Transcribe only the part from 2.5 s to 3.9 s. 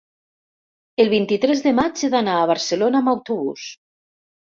Barcelona amb autobús.